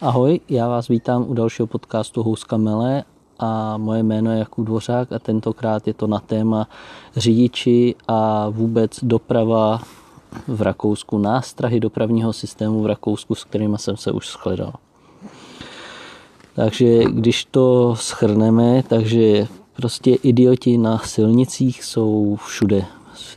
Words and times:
Ahoj, 0.00 0.40
já 0.48 0.68
vás 0.68 0.88
vítám 0.88 1.24
u 1.28 1.34
dalšího 1.34 1.66
podcastu 1.66 2.22
Houska 2.22 2.56
Mele 2.56 3.04
a 3.38 3.76
moje 3.76 4.02
jméno 4.02 4.32
je 4.32 4.38
Jakub 4.38 4.66
Dvořák 4.66 5.12
a 5.12 5.18
tentokrát 5.18 5.86
je 5.86 5.94
to 5.94 6.06
na 6.06 6.18
téma 6.18 6.68
řidiči 7.16 7.94
a 8.08 8.48
vůbec 8.48 8.98
doprava 9.02 9.80
v 10.48 10.62
Rakousku, 10.62 11.18
nástrahy 11.18 11.80
dopravního 11.80 12.32
systému 12.32 12.82
v 12.82 12.86
Rakousku, 12.86 13.34
s 13.34 13.44
kterými 13.44 13.78
jsem 13.78 13.96
se 13.96 14.12
už 14.12 14.28
shledal. 14.28 14.72
Takže 16.54 17.04
když 17.04 17.44
to 17.44 17.96
schrneme, 17.96 18.82
takže 18.82 19.46
prostě 19.78 20.14
idioti 20.14 20.78
na 20.78 20.98
silnicích 20.98 21.84
jsou 21.84 22.38
všude. 22.46 22.84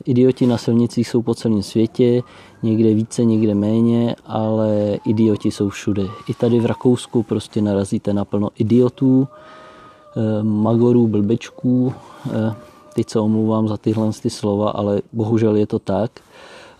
Idioti 0.05 0.47
na 0.47 0.57
silnicích 0.57 1.07
jsou 1.07 1.21
po 1.21 1.35
celém 1.35 1.63
světě, 1.63 2.21
někde 2.63 2.93
více, 2.93 3.25
někde 3.25 3.55
méně, 3.55 4.15
ale 4.25 4.97
idioti 5.05 5.51
jsou 5.51 5.69
všude. 5.69 6.03
I 6.27 6.33
tady 6.33 6.59
v 6.59 6.65
Rakousku 6.65 7.23
prostě 7.23 7.61
narazíte 7.61 8.13
na 8.13 8.25
plno 8.25 8.49
idiotů, 8.57 9.27
eh, 9.27 10.43
magorů, 10.43 11.07
blbečků. 11.07 11.93
Eh, 12.25 12.53
teď 12.95 13.09
se 13.09 13.19
omlouvám 13.19 13.67
za 13.67 13.77
tyhle 13.77 14.11
ty 14.21 14.29
slova, 14.29 14.69
ale 14.69 15.01
bohužel 15.13 15.55
je 15.55 15.67
to 15.67 15.79
tak. 15.79 16.11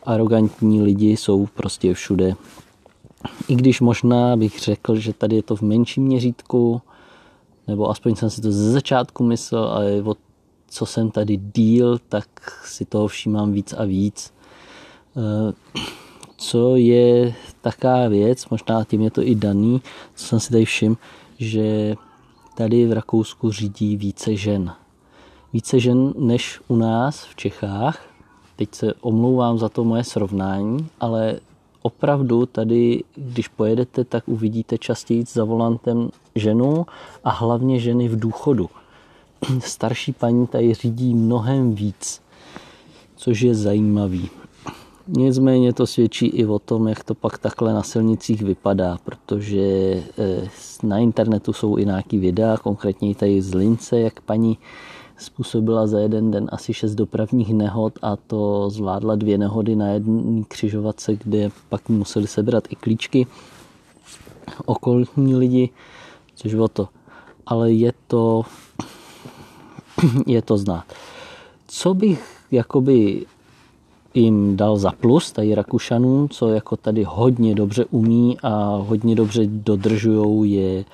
Arrogantní 0.03 0.81
lidi 0.81 1.17
jsou 1.17 1.45
prostě 1.45 1.93
všude. 1.93 2.33
I 3.47 3.55
když 3.55 3.81
možná 3.81 4.37
bych 4.37 4.59
řekl, 4.59 4.95
že 4.95 5.13
tady 5.13 5.35
je 5.35 5.43
to 5.43 5.55
v 5.55 5.61
menším 5.61 6.03
měřítku, 6.03 6.81
nebo 7.67 7.89
aspoň 7.89 8.15
jsem 8.15 8.29
si 8.29 8.41
to 8.41 8.51
ze 8.51 8.71
začátku 8.71 9.23
myslel, 9.23 9.63
ale 9.63 10.01
od 10.01 10.17
co 10.71 10.85
jsem 10.85 11.11
tady 11.11 11.37
díl, 11.37 11.97
tak 12.09 12.25
si 12.65 12.85
toho 12.85 13.07
všímám 13.07 13.51
víc 13.51 13.73
a 13.73 13.83
víc. 13.83 14.33
Eh, 15.17 15.53
co 16.37 16.75
je 16.75 17.33
taká 17.61 18.07
věc, 18.07 18.49
možná 18.49 18.83
tím 18.83 19.01
je 19.01 19.11
to 19.11 19.21
i 19.21 19.35
daný, 19.35 19.81
co 20.15 20.25
jsem 20.25 20.39
si 20.39 20.51
tady 20.51 20.65
všiml, 20.65 20.95
že 21.39 21.95
tady 22.55 22.87
v 22.87 22.93
Rakousku 22.93 23.51
řídí 23.51 23.97
více 23.97 24.35
žen. 24.35 24.71
Více 25.53 25.79
žen 25.79 26.13
než 26.17 26.59
u 26.67 26.75
nás 26.75 27.25
v 27.25 27.35
Čechách. 27.35 28.05
Teď 28.55 28.75
se 28.75 28.93
omlouvám 29.01 29.57
za 29.57 29.69
to 29.69 29.83
moje 29.83 30.03
srovnání, 30.03 30.87
ale 30.99 31.39
opravdu 31.81 32.45
tady, 32.45 33.03
když 33.15 33.47
pojedete, 33.47 34.03
tak 34.03 34.23
uvidíte 34.27 34.77
častěji 34.77 35.23
za 35.27 35.43
volantem 35.43 36.09
ženu 36.35 36.85
a 37.23 37.29
hlavně 37.29 37.79
ženy 37.79 38.07
v 38.07 38.19
důchodu. 38.19 38.69
Starší 39.59 40.13
paní 40.13 40.47
tady 40.47 40.73
řídí 40.73 41.13
mnohem 41.13 41.75
víc, 41.75 42.21
což 43.15 43.41
je 43.41 43.55
zajímavý. 43.55 44.29
Nicméně 45.07 45.73
to 45.73 45.87
svědčí 45.87 46.25
i 46.25 46.45
o 46.45 46.59
tom, 46.59 46.87
jak 46.87 47.03
to 47.03 47.15
pak 47.15 47.37
takhle 47.37 47.73
na 47.73 47.83
silnicích 47.83 48.41
vypadá, 48.41 48.97
protože 49.03 49.61
eh, 50.17 50.49
na 50.83 50.97
internetu 50.97 51.53
jsou 51.53 51.77
i 51.77 51.85
nějaký 51.85 52.17
videa, 52.17 52.57
konkrétně 52.57 53.15
tady 53.15 53.41
z 53.41 53.53
Lince, 53.53 53.99
jak 53.99 54.21
paní 54.21 54.57
způsobila 55.21 55.87
za 55.87 55.99
jeden 55.99 56.31
den 56.31 56.49
asi 56.51 56.73
šest 56.73 56.95
dopravních 56.95 57.53
nehod 57.53 57.93
a 58.01 58.15
to 58.15 58.69
zvládla 58.69 59.15
dvě 59.15 59.37
nehody 59.37 59.75
na 59.75 59.87
jedné 59.87 60.43
křižovatce, 60.47 61.15
kde 61.15 61.49
pak 61.69 61.89
museli 61.89 62.27
sebrat 62.27 62.63
i 62.69 62.75
klíčky 62.75 63.27
okolní 64.65 65.35
lidi, 65.35 65.69
což 66.35 66.53
bylo 66.53 66.67
to. 66.67 66.87
Ale 67.45 67.71
je 67.71 67.93
to, 68.07 68.43
je 70.27 70.41
to 70.41 70.57
znát. 70.57 70.83
Co 71.67 71.93
bych 71.93 72.37
jakoby 72.51 73.25
jim 74.13 74.57
dal 74.57 74.77
za 74.77 74.91
plus, 74.91 75.31
tady 75.31 75.55
Rakušanům, 75.55 76.29
co 76.29 76.49
jako 76.49 76.77
tady 76.77 77.03
hodně 77.03 77.55
dobře 77.55 77.85
umí 77.85 78.37
a 78.43 78.75
hodně 78.75 79.15
dobře 79.15 79.41
dodržujou, 79.45 80.43
je 80.43 80.79
e, 80.79 80.85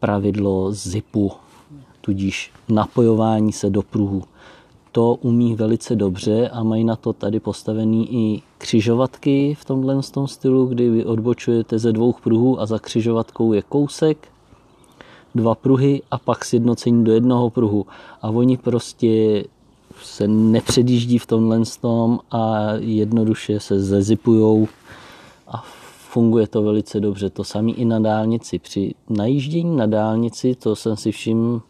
pravidlo 0.00 0.72
zipu, 0.72 1.32
tudíž 2.04 2.52
napojování 2.68 3.52
se 3.52 3.70
do 3.70 3.82
pruhu. 3.82 4.22
To 4.92 5.14
umí 5.14 5.54
velice 5.54 5.96
dobře 5.96 6.48
a 6.48 6.62
mají 6.62 6.84
na 6.84 6.96
to 6.96 7.12
tady 7.12 7.40
postavený 7.40 8.08
i 8.14 8.42
křižovatky 8.58 9.56
v 9.60 9.64
tomhle 9.64 10.02
tom 10.02 10.28
stylu, 10.28 10.66
kdy 10.66 10.90
vy 10.90 11.04
odbočujete 11.04 11.78
ze 11.78 11.92
dvou 11.92 12.12
pruhů 12.12 12.60
a 12.60 12.66
za 12.66 12.78
křižovatkou 12.78 13.52
je 13.52 13.62
kousek, 13.62 14.28
dva 15.34 15.54
pruhy 15.54 16.02
a 16.10 16.18
pak 16.18 16.44
sjednocení 16.44 17.04
do 17.04 17.12
jednoho 17.12 17.50
pruhu. 17.50 17.86
A 18.22 18.30
oni 18.30 18.56
prostě 18.56 19.44
se 20.02 20.28
nepředjíždí 20.28 21.18
v 21.18 21.26
tomhle 21.26 21.62
tom 21.80 22.20
a 22.30 22.72
jednoduše 22.78 23.60
se 23.60 23.80
zezipujou 23.80 24.68
a 25.48 25.64
funguje 26.14 26.46
to 26.46 26.62
velice 26.62 27.00
dobře. 27.00 27.30
To 27.30 27.44
samé 27.44 27.70
i 27.70 27.84
na 27.84 27.98
dálnici. 27.98 28.58
Při 28.58 28.94
najíždění 29.10 29.76
na 29.76 29.86
dálnici, 29.86 30.54
to 30.54 30.76
jsem 30.76 30.96
si 30.96 31.12
všiml, 31.12 31.60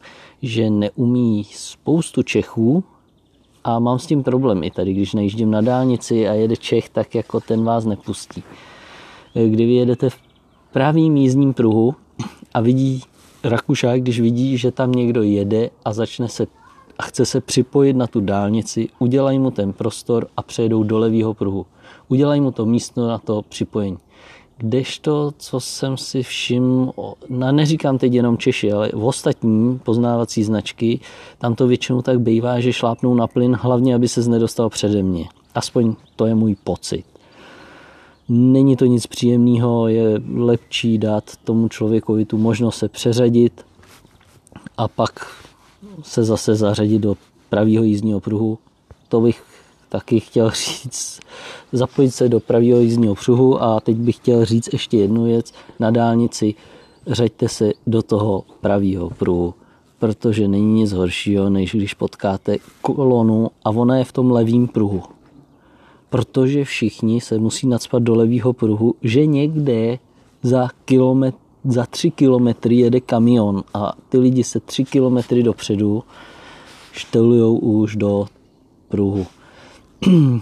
že 0.49 0.71
neumí 0.71 1.44
spoustu 1.44 2.22
Čechů 2.22 2.84
a 3.65 3.78
mám 3.78 3.99
s 3.99 4.06
tím 4.06 4.22
problém 4.22 4.65
i 4.65 4.71
tady, 4.71 4.93
když 4.93 5.15
najíždím 5.15 5.50
na 5.50 5.60
dálnici 5.60 6.28
a 6.28 6.32
jede 6.32 6.56
Čech, 6.56 6.88
tak 6.88 7.15
jako 7.15 7.41
ten 7.41 7.65
vás 7.65 7.84
nepustí. 7.84 8.43
Kdy 9.34 9.66
vy 9.66 9.75
jedete 9.75 10.10
v 10.10 10.16
pravým 10.72 11.16
jízdním 11.16 11.54
pruhu 11.54 11.94
a 12.54 12.60
vidí 12.60 13.03
Rakušák, 13.44 14.00
když 14.00 14.21
vidí, 14.21 14.59
že 14.59 14.71
tam 14.71 14.93
někdo 14.93 15.22
jede 15.22 15.71
a 15.84 15.93
začne 15.93 16.28
se 16.28 16.47
a 16.99 17.03
chce 17.03 17.27
se 17.27 17.41
připojit 17.41 17.97
na 17.97 18.06
tu 18.06 18.21
dálnici, 18.21 18.88
udělají 18.99 19.38
mu 19.38 19.50
ten 19.50 19.72
prostor 19.72 20.27
a 20.37 20.43
přejdou 20.43 20.83
do 20.83 20.99
levého 20.99 21.34
pruhu. 21.34 21.66
Udělají 22.09 22.41
mu 22.41 22.53
to 22.53 22.66
místo 22.66 23.09
na 23.09 23.19
to 23.19 23.43
připojení. 23.43 23.99
Kdežto, 24.56 25.32
co 25.38 25.60
jsem 25.60 25.97
si 25.97 26.22
všiml, 26.22 26.92
no 27.28 27.53
neříkám 27.53 27.98
teď 27.98 28.12
jenom 28.12 28.38
Češi, 28.38 28.72
ale 28.72 28.91
v 28.94 29.04
ostatní 29.04 29.78
poznávací 29.78 30.44
značky, 30.44 31.00
tam 31.38 31.54
to 31.54 31.66
většinou 31.66 32.03
tak 32.03 32.20
bývá, 32.20 32.60
že 32.60 32.72
šlápnou 32.72 33.15
na 33.15 33.26
plyn, 33.26 33.56
hlavně, 33.60 33.94
aby 33.94 34.09
se 34.09 34.31
nedostal 34.31 34.70
přede 34.70 35.03
mě. 35.03 35.25
Aspoň 35.54 35.94
to 36.16 36.26
je 36.26 36.34
můj 36.34 36.56
pocit. 36.65 37.04
Není 38.28 38.76
to 38.76 38.84
nic 38.84 39.06
příjemného, 39.06 39.88
je 39.88 40.20
lepší 40.34 40.98
dát 40.98 41.36
tomu 41.44 41.69
člověkovi 41.69 42.25
tu 42.25 42.38
možnost 42.38 42.76
se 42.76 42.88
přeřadit 42.88 43.66
a 44.76 44.88
pak 44.88 45.26
se 46.03 46.25
zase 46.25 46.54
zařadit 46.54 46.98
do 46.98 47.16
pravého 47.48 47.84
jízdního 47.84 48.21
pruhu. 48.21 48.59
To 49.09 49.21
bych 49.21 49.53
taky 49.94 50.21
chtěl 50.21 50.50
říct, 50.50 51.21
zapojit 51.72 52.10
se 52.10 52.28
do 52.28 52.41
pravého 52.41 52.81
jízdního 52.81 53.15
pruhu 53.15 53.62
a 53.62 53.81
teď 53.81 53.97
bych 53.97 54.16
chtěl 54.16 54.44
říct 54.44 54.72
ještě 54.72 54.97
jednu 54.97 55.25
věc. 55.25 55.53
Na 55.81 55.91
dálnici 55.91 56.55
řaďte 57.06 57.49
se 57.49 57.72
do 57.87 58.03
toho 58.03 58.44
pravého 58.60 59.10
pruhu, 59.10 59.54
protože 59.99 60.49
není 60.49 60.75
nic 60.75 60.93
horšího, 60.93 61.50
než 61.50 61.75
když 61.75 61.94
potkáte 61.94 62.56
kolonu 62.83 63.50
a 63.65 63.71
ona 63.71 63.97
je 63.97 64.04
v 64.04 64.12
tom 64.12 64.31
levém 64.31 64.66
pruhu. 64.69 65.03
Protože 66.10 66.65
všichni 66.65 67.21
se 67.21 67.38
musí 67.38 67.66
nadspat 67.66 68.03
do 68.03 68.15
levého 68.15 68.53
pruhu, 68.53 68.94
že 69.03 69.27
někde 69.27 69.99
za 70.43 70.69
kilometr 70.84 71.38
za 71.65 71.87
tři 71.87 72.10
kilometry 72.10 72.77
jede 72.77 73.00
kamion 73.00 73.65
a 73.75 73.93
ty 74.09 74.19
lidi 74.19 74.44
se 74.44 74.60
tři 74.60 74.84
kilometry 74.84 75.43
dopředu 75.43 76.04
štelujou 76.93 77.56
už 77.56 77.97
do 77.97 78.27
pruhu. 78.88 79.27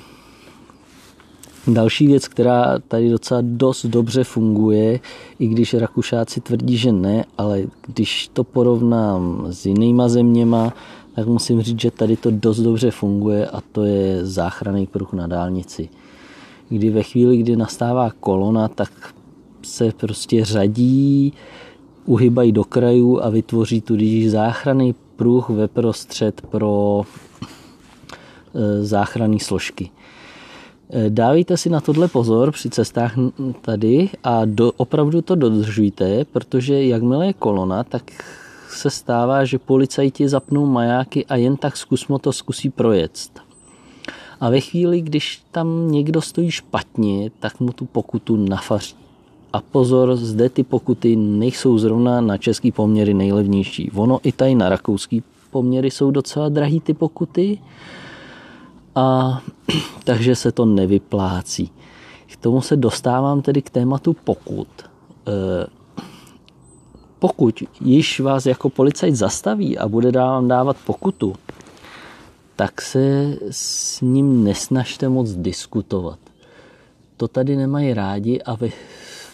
Další 1.66 2.06
věc, 2.06 2.28
která 2.28 2.78
tady 2.78 3.10
docela 3.10 3.40
dost 3.44 3.86
dobře 3.86 4.24
funguje, 4.24 5.00
i 5.38 5.46
když 5.46 5.74
Rakušáci 5.74 6.40
tvrdí, 6.40 6.76
že 6.76 6.92
ne, 6.92 7.24
ale 7.38 7.62
když 7.86 8.28
to 8.32 8.44
porovnám 8.44 9.46
s 9.50 9.66
jinýma 9.66 10.08
zeměma, 10.08 10.72
tak 11.14 11.26
musím 11.26 11.62
říct, 11.62 11.80
že 11.80 11.90
tady 11.90 12.16
to 12.16 12.30
dost 12.30 12.60
dobře 12.60 12.90
funguje 12.90 13.46
a 13.46 13.60
to 13.72 13.84
je 13.84 14.26
záchranný 14.26 14.86
pruh 14.86 15.12
na 15.12 15.26
dálnici. 15.26 15.88
Kdy 16.68 16.90
ve 16.90 17.02
chvíli, 17.02 17.36
kdy 17.36 17.56
nastává 17.56 18.10
kolona, 18.20 18.68
tak 18.68 19.14
se 19.62 19.92
prostě 19.96 20.44
řadí, 20.44 21.32
uhybají 22.04 22.52
do 22.52 22.64
krajů 22.64 23.20
a 23.22 23.28
vytvoří 23.30 23.80
tudíž 23.80 24.30
záchranný 24.30 24.94
pruh 25.16 25.50
ve 25.50 25.68
prostřed 25.68 26.40
pro 26.40 27.02
záchranné 28.80 29.38
složky. 29.38 29.90
E, 30.90 31.10
dávejte 31.10 31.56
si 31.56 31.70
na 31.70 31.80
tohle 31.80 32.08
pozor 32.08 32.52
při 32.52 32.70
cestách 32.70 33.14
tady 33.60 34.08
a 34.24 34.44
do, 34.44 34.72
opravdu 34.76 35.22
to 35.22 35.34
dodržujte, 35.34 36.24
protože 36.24 36.84
jakmile 36.84 37.26
je 37.26 37.32
kolona, 37.32 37.84
tak 37.84 38.02
se 38.68 38.90
stává, 38.90 39.44
že 39.44 39.58
policajti 39.58 40.28
zapnou 40.28 40.66
majáky 40.66 41.26
a 41.26 41.36
jen 41.36 41.56
tak 41.56 41.76
zkusmo 41.76 42.18
to 42.18 42.32
zkusí 42.32 42.70
projet. 42.70 43.12
A 44.40 44.50
ve 44.50 44.60
chvíli, 44.60 45.00
když 45.00 45.42
tam 45.50 45.92
někdo 45.92 46.20
stojí 46.20 46.50
špatně, 46.50 47.30
tak 47.40 47.60
mu 47.60 47.72
tu 47.72 47.84
pokutu 47.84 48.36
nafaří. 48.36 48.94
A 49.52 49.60
pozor, 49.60 50.16
zde 50.16 50.48
ty 50.48 50.62
pokuty 50.62 51.16
nejsou 51.16 51.78
zrovna 51.78 52.20
na 52.20 52.36
český 52.36 52.72
poměry 52.72 53.14
nejlevnější. 53.14 53.90
Ono 53.94 54.20
i 54.22 54.32
tady 54.32 54.54
na 54.54 54.68
rakouský 54.68 55.22
poměry 55.50 55.90
jsou 55.90 56.10
docela 56.10 56.48
drahý 56.48 56.80
ty 56.80 56.94
pokuty 56.94 57.58
a 58.94 59.40
takže 60.04 60.36
se 60.36 60.52
to 60.52 60.64
nevyplácí. 60.64 61.70
K 62.26 62.36
tomu 62.36 62.60
se 62.60 62.76
dostávám 62.76 63.42
tedy 63.42 63.62
k 63.62 63.70
tématu 63.70 64.16
pokut. 64.24 64.68
E, 64.82 65.66
pokud 67.18 67.62
již 67.80 68.20
vás 68.20 68.46
jako 68.46 68.70
policajt 68.70 69.14
zastaví 69.14 69.78
a 69.78 69.88
bude 69.88 70.10
vám 70.10 70.48
dávat 70.48 70.76
pokutu, 70.86 71.36
tak 72.56 72.82
se 72.82 73.36
s 73.50 74.00
ním 74.00 74.44
nesnažte 74.44 75.08
moc 75.08 75.30
diskutovat. 75.30 76.18
To 77.16 77.28
tady 77.28 77.56
nemají 77.56 77.94
rádi 77.94 78.42
a 78.42 78.54
ve 78.54 78.68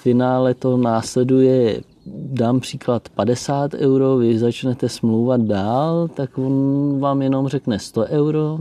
finále 0.03 0.55
to 0.55 0.77
následuje 0.77 1.81
dám 2.15 2.61
příklad 2.61 3.09
50 3.09 3.75
euro, 3.75 4.17
vy 4.17 4.39
začnete 4.39 4.89
smlouvat 4.89 5.41
dál, 5.41 6.09
tak 6.09 6.39
on 6.39 6.97
vám 7.01 7.23
jenom 7.23 7.49
řekne 7.49 7.79
100 7.79 8.05
euro, 8.05 8.59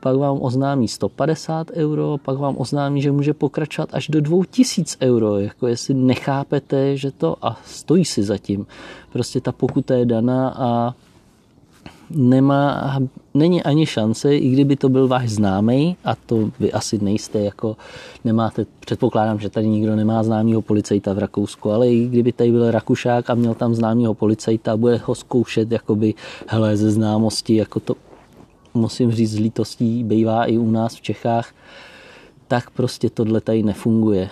pak 0.00 0.16
vám 0.16 0.38
oznámí 0.40 0.88
150 0.88 1.70
euro, 1.70 2.16
pak 2.24 2.38
vám 2.38 2.54
oznámí, 2.58 3.02
že 3.02 3.12
může 3.12 3.34
pokračovat 3.34 3.88
až 3.92 4.08
do 4.08 4.20
2000 4.20 4.96
euro, 5.00 5.38
jako 5.38 5.66
jestli 5.66 5.94
nechápete, 5.94 6.96
že 6.96 7.10
to 7.10 7.36
a 7.42 7.58
stojí 7.64 8.04
si 8.04 8.22
zatím. 8.22 8.66
Prostě 9.12 9.40
ta 9.40 9.52
pokuta 9.52 9.94
je 9.94 10.06
daná 10.06 10.48
a 10.48 10.94
nemá, 12.10 12.98
není 13.34 13.62
ani 13.62 13.86
šance, 13.86 14.36
i 14.36 14.48
kdyby 14.48 14.76
to 14.76 14.88
byl 14.88 15.08
váš 15.08 15.30
známý, 15.30 15.96
a 16.04 16.14
to 16.14 16.50
vy 16.60 16.72
asi 16.72 16.98
nejste, 16.98 17.40
jako 17.40 17.76
nemáte, 18.24 18.66
předpokládám, 18.80 19.38
že 19.40 19.50
tady 19.50 19.68
nikdo 19.68 19.96
nemá 19.96 20.22
známého 20.22 20.62
policajta 20.62 21.12
v 21.12 21.18
Rakousku, 21.18 21.70
ale 21.70 21.88
i 21.88 22.06
kdyby 22.06 22.32
tady 22.32 22.50
byl 22.50 22.70
Rakušák 22.70 23.30
a 23.30 23.34
měl 23.34 23.54
tam 23.54 23.74
známého 23.74 24.14
policajta 24.14 24.72
a 24.72 24.76
bude 24.76 25.00
ho 25.04 25.14
zkoušet, 25.14 25.72
jakoby, 25.72 26.14
hele, 26.46 26.76
ze 26.76 26.90
známosti, 26.90 27.56
jako 27.56 27.80
to 27.80 27.94
musím 28.74 29.12
říct 29.12 29.30
z 29.30 29.38
lítostí, 29.38 30.04
bývá 30.04 30.44
i 30.44 30.58
u 30.58 30.70
nás 30.70 30.94
v 30.94 31.00
Čechách, 31.00 31.54
tak 32.48 32.70
prostě 32.70 33.10
tohle 33.10 33.40
tady 33.40 33.62
nefunguje. 33.62 34.30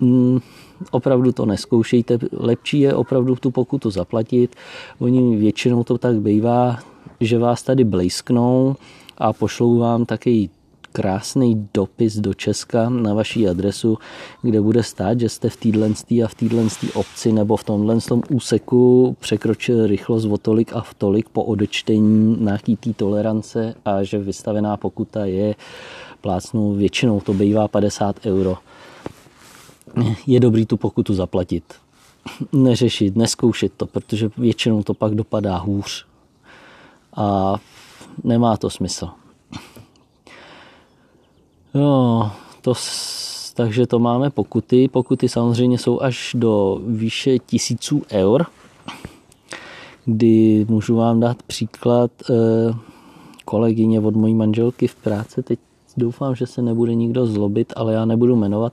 Opravdu 0.90 1.32
to 1.32 1.46
neskoušejte, 1.46 2.18
lepší 2.32 2.80
je 2.80 2.94
opravdu 2.94 3.36
tu 3.36 3.50
pokutu 3.50 3.90
zaplatit. 3.90 4.56
Oni 4.98 5.36
většinou 5.36 5.84
to 5.84 5.98
tak 5.98 6.16
bývá, 6.20 6.78
že 7.20 7.38
vás 7.38 7.62
tady 7.62 7.84
blízknou 7.84 8.76
a 9.18 9.32
pošlou 9.32 9.78
vám 9.78 10.04
taky 10.04 10.50
krásný 10.96 11.68
dopis 11.74 12.16
do 12.16 12.34
Česka 12.34 12.88
na 12.88 13.14
vaší 13.14 13.48
adresu, 13.48 13.98
kde 14.42 14.60
bude 14.60 14.82
stát, 14.82 15.20
že 15.20 15.28
jste 15.28 15.50
v 15.50 15.56
téhle 15.56 15.90
a 16.24 16.28
v 16.28 16.34
téhle 16.34 16.62
obci 16.94 17.32
nebo 17.32 17.56
v 17.56 17.64
tomhle 17.64 18.00
tom 18.00 18.22
úseku 18.30 19.16
překročil 19.20 19.86
rychlost 19.86 20.24
o 20.24 20.38
tolik 20.38 20.72
a 20.72 20.80
v 20.80 20.94
tolik 20.94 21.28
po 21.28 21.44
odečtení 21.44 22.36
nějaký 22.40 22.76
té 22.76 22.92
tolerance 22.92 23.74
a 23.84 24.02
že 24.02 24.18
vystavená 24.18 24.76
pokuta 24.76 25.24
je 25.24 25.54
plácnou, 26.20 26.74
většinou 26.74 27.20
to 27.20 27.34
bývá 27.34 27.68
50 27.68 28.26
euro 28.26 28.56
je 30.26 30.40
dobrý 30.40 30.66
tu 30.66 30.76
pokutu 30.76 31.14
zaplatit. 31.14 31.74
Neřešit, 32.52 33.16
neskoušet 33.16 33.72
to, 33.76 33.86
protože 33.86 34.30
většinou 34.38 34.82
to 34.82 34.94
pak 34.94 35.14
dopadá 35.14 35.56
hůř. 35.56 36.06
A 37.16 37.54
nemá 38.24 38.56
to 38.56 38.70
smysl. 38.70 39.08
Jo, 41.74 42.30
to, 42.60 42.74
takže 43.54 43.86
to 43.86 43.98
máme 43.98 44.30
pokuty. 44.30 44.88
Pokuty 44.88 45.28
samozřejmě 45.28 45.78
jsou 45.78 46.00
až 46.02 46.36
do 46.38 46.80
výše 46.86 47.38
tisíců 47.38 48.02
eur, 48.12 48.46
kdy 50.04 50.66
můžu 50.68 50.96
vám 50.96 51.20
dát 51.20 51.42
příklad 51.42 52.10
eh, 52.30 52.34
kolegyně 53.44 54.00
od 54.00 54.16
mojí 54.16 54.34
manželky 54.34 54.86
v 54.86 54.94
práci. 54.94 55.42
Teď 55.42 55.58
doufám, 55.96 56.34
že 56.34 56.46
se 56.46 56.62
nebude 56.62 56.94
nikdo 56.94 57.26
zlobit, 57.26 57.72
ale 57.76 57.92
já 57.92 58.04
nebudu 58.04 58.36
jmenovat 58.36 58.72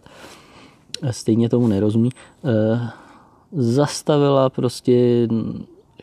stejně 1.12 1.50
tomu 1.50 1.68
nerozumí, 1.68 2.10
eh, 2.46 2.90
zastavila 3.52 4.50
prostě 4.50 5.28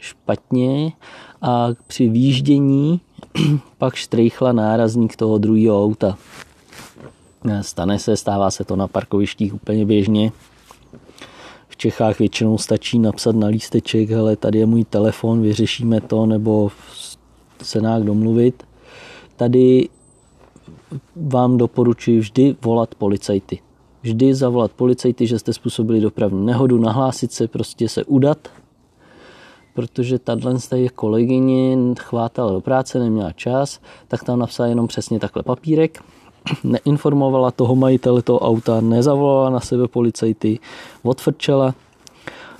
špatně 0.00 0.92
a 1.42 1.68
při 1.86 2.08
výjíždění 2.08 3.00
pak 3.78 3.94
štrejchla 3.94 4.52
nárazník 4.52 5.16
toho 5.16 5.38
druhého 5.38 5.84
auta. 5.84 6.18
Eh, 7.50 7.62
stane 7.62 7.98
se, 7.98 8.16
stává 8.16 8.50
se 8.50 8.64
to 8.64 8.76
na 8.76 8.88
parkovištích 8.88 9.54
úplně 9.54 9.86
běžně. 9.86 10.32
V 11.68 11.76
Čechách 11.76 12.18
většinou 12.18 12.58
stačí 12.58 12.98
napsat 12.98 13.36
na 13.36 13.46
lísteček, 13.46 14.10
hele, 14.10 14.36
tady 14.36 14.58
je 14.58 14.66
můj 14.66 14.84
telefon, 14.84 15.42
vyřešíme 15.42 16.00
to, 16.00 16.26
nebo 16.26 16.70
se 17.62 17.80
nějak 17.80 18.02
domluvit. 18.02 18.62
Tady 19.36 19.88
vám 21.16 21.56
doporučuji 21.56 22.18
vždy 22.18 22.56
volat 22.62 22.94
policajty 22.94 23.60
vždy 24.02 24.34
zavolat 24.34 24.72
policajty, 24.72 25.26
že 25.26 25.38
jste 25.38 25.52
způsobili 25.52 26.00
dopravní 26.00 26.46
nehodu, 26.46 26.78
nahlásit 26.78 27.32
se, 27.32 27.48
prostě 27.48 27.88
se 27.88 28.04
udat, 28.04 28.48
protože 29.74 30.18
tato 30.18 30.76
je 30.76 30.88
kolegyně 30.88 31.76
chvátala 31.98 32.52
do 32.52 32.60
práce, 32.60 32.98
neměla 32.98 33.32
čas, 33.32 33.80
tak 34.08 34.24
tam 34.24 34.38
napsala 34.38 34.68
jenom 34.68 34.86
přesně 34.86 35.20
takhle 35.20 35.42
papírek, 35.42 36.02
neinformovala 36.64 37.50
toho 37.50 37.76
majitele 37.76 38.22
toho 38.22 38.38
auta, 38.38 38.80
nezavolala 38.80 39.50
na 39.50 39.60
sebe 39.60 39.88
policajty, 39.88 40.58
odfrčela. 41.02 41.74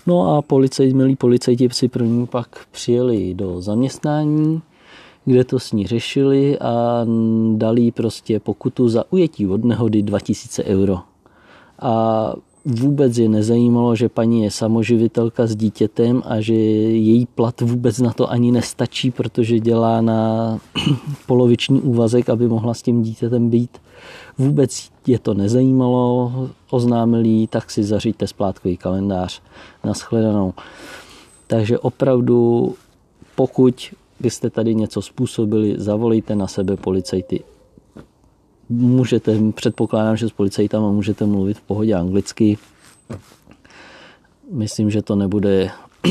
No 0.07 0.37
a 0.37 0.43
policajti, 0.43 0.95
milí 0.95 1.17
policajti 1.17 1.69
si 1.73 1.89
první 1.89 2.27
pak 2.27 2.67
přijeli 2.71 3.35
do 3.35 3.61
zaměstnání, 3.61 4.63
kde 5.25 5.45
to 5.45 5.59
s 5.59 5.73
ní 5.73 5.87
řešili 5.87 6.59
a 6.59 7.07
dali 7.57 7.91
prostě 7.91 8.41
pokutu 8.41 8.89
za 8.89 9.05
ujetí 9.11 9.47
od 9.47 9.65
nehody 9.65 10.03
2000 10.03 10.65
euro 10.65 11.10
a 11.81 12.35
vůbec 12.65 13.19
je 13.19 13.29
nezajímalo, 13.29 13.97
že 13.97 14.09
paní 14.09 14.43
je 14.43 14.51
samoživitelka 14.51 15.47
s 15.47 15.57
dítětem 15.57 16.23
a 16.27 16.41
že 16.41 16.55
její 16.55 17.27
plat 17.27 17.61
vůbec 17.61 17.99
na 17.99 18.13
to 18.13 18.31
ani 18.31 18.53
nestačí, 18.53 19.11
protože 19.11 19.61
dělá 19.61 20.01
na 20.01 20.59
poloviční 21.27 21.81
úvazek, 21.81 22.29
aby 22.29 22.49
mohla 22.49 22.75
s 22.75 22.83
tím 22.83 23.03
dítětem 23.03 23.51
být. 23.51 23.79
Vůbec 24.39 24.91
je 25.07 25.19
to 25.19 25.35
nezajímalo, 25.35 26.33
oznámili 26.71 27.29
jí, 27.29 27.47
tak 27.47 27.71
si 27.71 27.85
zaříďte 27.85 28.27
splátkový 28.27 28.77
kalendář 28.77 29.43
na 29.85 29.93
shledanou. 29.93 30.55
Takže 31.47 31.79
opravdu, 31.79 32.75
pokud 33.35 33.95
byste 34.21 34.51
tady 34.51 34.75
něco 34.75 35.03
způsobili, 35.03 35.75
zavolejte 35.79 36.37
na 36.37 36.47
sebe 36.47 36.77
policajty 36.77 37.41
můžete, 38.71 39.39
předpokládám, 39.55 40.17
že 40.17 40.29
s 40.29 40.33
policajtama 40.33 40.91
můžete 40.91 41.27
mluvit 41.27 41.59
v 41.59 41.61
pohodě 41.61 41.95
anglicky. 41.95 42.59
Myslím, 44.53 44.91
že 44.91 45.03
to 45.03 45.17
nebude 45.17 45.71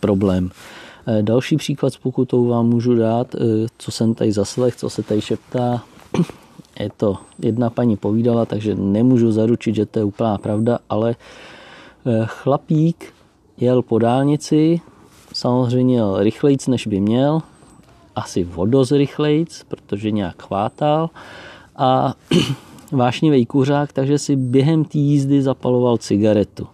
problém. 0.00 0.50
Eh, 1.06 1.22
další 1.22 1.56
příklad 1.56 1.92
s 1.92 1.96
pokutou 1.96 2.46
vám 2.46 2.66
můžu 2.66 2.94
dát, 2.94 3.34
eh, 3.34 3.38
co 3.78 3.90
jsem 3.90 4.14
tady 4.14 4.32
zaslech, 4.32 4.76
co 4.76 4.90
se 4.90 5.02
tady 5.02 5.20
šeptá. 5.20 5.82
Je 6.80 6.90
to 6.96 7.18
jedna 7.38 7.70
paní 7.70 7.96
povídala, 7.96 8.46
takže 8.46 8.74
nemůžu 8.74 9.32
zaručit, 9.32 9.74
že 9.74 9.86
to 9.86 9.98
je 9.98 10.04
úplná 10.04 10.38
pravda, 10.38 10.78
ale 10.88 11.16
eh, 12.06 12.22
chlapík 12.26 13.14
jel 13.56 13.82
po 13.82 13.98
dálnici, 13.98 14.80
samozřejmě 15.32 15.96
jel 15.96 16.22
rychlejc, 16.22 16.66
než 16.66 16.86
by 16.86 17.00
měl, 17.00 17.42
asi 18.16 18.44
vodoz 18.44 18.92
rychlejc, 18.92 19.62
protože 19.68 20.10
nějak 20.10 20.42
chvátal 20.42 21.10
a 21.76 22.14
vášnivý 22.92 23.46
kuřák, 23.46 23.92
takže 23.92 24.18
si 24.18 24.36
během 24.36 24.84
té 24.84 24.98
jízdy 24.98 25.42
zapaloval 25.42 25.98
cigaretu. 25.98 26.66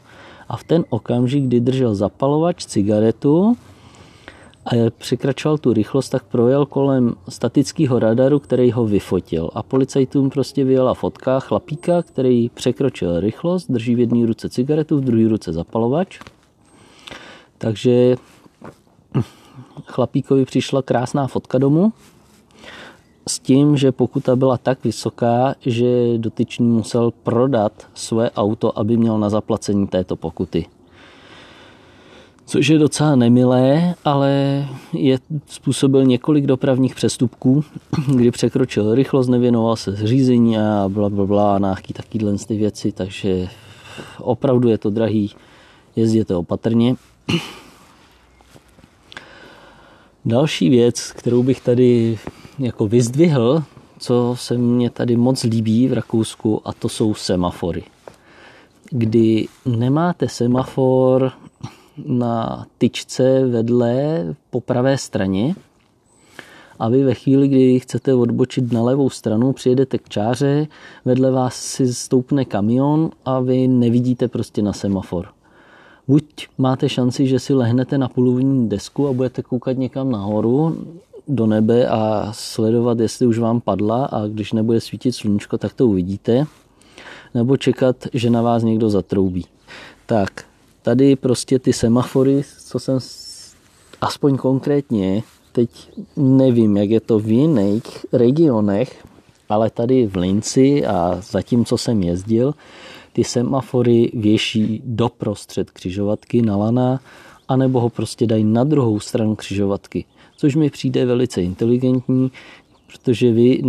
A 0.49 0.57
v 0.57 0.65
ten 0.65 0.85
okamžik, 0.89 1.45
kdy 1.45 1.61
držel 1.61 1.95
zapalovač 1.95 2.67
cigaretu 2.67 3.57
a 4.67 4.91
překračoval 4.99 5.59
tu 5.59 5.73
rychlost, 5.73 6.09
tak 6.09 6.25
projel 6.25 6.67
kolem 6.67 7.15
statického 7.29 7.99
radaru, 7.99 8.39
který 8.39 8.73
ho 8.73 8.87
vyfotil. 8.87 9.51
A 9.55 9.63
policajtům 9.63 10.31
prostě 10.31 10.65
vyjela 10.65 10.95
fotka 10.95 11.41
chlapíka, 11.41 12.03
který 12.03 12.49
překročil 12.49 13.21
rychlost, 13.21 13.71
drží 13.71 13.95
v 13.95 14.01
jedné 14.01 14.27
ruce 14.27 14.49
cigaretu, 14.49 14.99
v 14.99 15.05
druhé 15.05 15.29
ruce 15.29 15.53
zapalovač. 15.53 16.21
Takže 17.59 18.17
chlapíkovi 19.87 20.45
přišla 20.45 20.83
krásná 20.83 21.27
fotka 21.27 21.59
domů, 21.59 21.93
s 23.29 23.39
tím, 23.39 23.77
že 23.77 23.93
pokuta 23.93 24.37
byla 24.37 24.59
tak 24.59 24.85
vysoká, 24.85 25.55
že 25.61 26.19
dotyčný 26.19 26.67
musel 26.67 27.11
prodat 27.11 27.87
své 27.95 28.31
auto, 28.31 28.79
aby 28.79 28.97
měl 28.97 29.19
na 29.19 29.31
zaplacení 29.31 29.87
této 29.87 30.17
pokuty. 30.17 30.67
Což 32.47 32.69
je 32.69 32.79
docela 32.79 33.17
nemilé, 33.17 33.95
ale 34.05 34.31
je 34.93 35.19
způsobil 35.47 36.05
několik 36.05 36.47
dopravních 36.47 36.95
přestupků, 36.95 37.65
kdy 38.17 38.31
překročil 38.31 38.95
rychlost, 38.95 39.29
nevěnoval 39.29 39.77
se 39.77 39.93
zřízení 39.93 40.59
a 40.59 40.85
bla, 40.89 41.09
bla, 41.09 41.27
bla, 41.27 41.59
nějaký 41.59 41.93
takovýhle 41.93 42.37
ty 42.47 42.57
věci, 42.57 42.93
takže 42.93 43.49
opravdu 44.19 44.69
je 44.69 44.79
to 44.79 44.91
drahý, 44.91 45.31
jezděte 45.97 46.37
opatrně. 46.37 46.95
Další 50.25 50.69
věc, 50.69 51.13
kterou 51.13 51.43
bych 51.43 51.61
tady 51.61 52.19
jako 52.59 52.89
vyzdvihl, 52.89 53.63
co 53.99 54.35
se 54.39 54.59
mně 54.59 54.91
tady 54.91 55.17
moc 55.17 55.43
líbí 55.43 55.89
v 55.89 55.93
Rakousku, 55.93 56.61
a 56.65 56.73
to 56.73 56.89
jsou 56.89 57.15
semafory. 57.15 57.85
Kdy 58.91 59.49
nemáte 59.67 60.29
semafor 60.29 61.33
na 62.07 62.67
tyčce 62.79 63.47
vedle 63.47 64.25
po 64.51 64.61
pravé 64.61 64.99
straně, 64.99 65.55
a 66.79 66.89
vy 66.89 67.05
ve 67.05 67.15
chvíli, 67.15 67.49
kdy 67.49 67.81
chcete 67.81 68.15
odbočit 68.15 68.73
na 68.73 68.83
levou 68.83 69.11
stranu, 69.11 69.53
přijedete 69.53 69.99
k 69.99 70.09
čáře, 70.09 70.67
vedle 71.05 71.31
vás 71.31 71.55
si 71.55 71.95
stoupne 71.95 72.45
kamion 72.45 73.11
a 73.25 73.41
vy 73.41 73.69
nevidíte 73.69 74.29
prostě 74.29 74.63
na 74.63 74.73
semafor. 74.73 75.29
Buď 76.09 76.49
máte 76.59 76.89
šanci, 76.89 77.27
že 77.27 77.39
si 77.39 77.55
lehnete 77.55 77.99
na 77.99 78.09
půlovní 78.09 78.69
desku 78.69 79.09
a 79.09 79.13
budete 79.13 79.43
koukat 79.43 79.79
někam 79.79 80.11
nahoru, 80.11 80.87
do 81.29 81.47
nebe 81.47 81.89
a 81.89 82.33
sledovat, 82.33 83.01
jestli 83.01 83.27
už 83.27 83.39
vám 83.39 83.61
padla 83.61 84.05
a 84.05 84.27
když 84.27 84.53
nebude 84.53 84.81
svítit 84.81 85.13
sluníčko, 85.13 85.59
tak 85.59 85.75
to 85.75 85.87
uvidíte. 85.87 86.47
Nebo 87.35 87.57
čekat, 87.57 87.97
že 88.13 88.31
na 88.31 88.43
vás 88.43 88.63
někdo 88.63 88.91
zatroubí. 88.91 89.45
Tak, 90.07 90.45
tady 90.83 91.17
prostě 91.17 91.59
ty 91.59 91.73
semafory, 91.73 92.43
co 92.59 92.79
jsem 92.79 92.99
aspoň 94.01 94.37
konkrétně, 94.37 95.23
teď 95.53 95.71
nevím, 96.17 96.77
jak 96.77 96.91
je 96.91 97.01
to 97.01 97.19
v 97.19 97.31
jiných 97.31 98.07
regionech, 98.13 99.05
ale 99.49 99.71
tady 99.71 100.07
v 100.07 100.17
Linci 100.17 100.87
a 100.87 101.21
zatím, 101.31 101.65
co 101.65 101.79
jsem 101.79 102.03
jezdil, 102.03 102.55
ty 103.13 103.25
semafory 103.25 104.11
věší 104.15 104.83
doprostřed 104.85 105.71
křižovatky 105.71 106.43
na 106.43 106.57
lana, 106.57 107.01
anebo 107.49 107.81
ho 107.81 107.89
prostě 107.89 108.27
dají 108.27 108.45
na 108.45 108.65
druhou 108.65 109.01
stranu 109.01 109.37
křižovatky 109.37 110.05
což 110.37 110.55
mi 110.55 110.71
přijde 110.71 111.07
velice 111.07 111.43
inteligentní, 111.43 112.31
protože 112.93 113.33
vy 113.33 113.63